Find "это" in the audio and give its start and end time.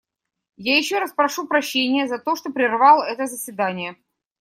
3.03-3.27